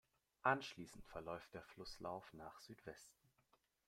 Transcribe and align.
Anschließend 0.41 1.05
verläuft 1.05 1.53
der 1.53 1.61
Flusslauf 1.61 2.33
nach 2.33 2.59
Südwesten. 2.61 3.21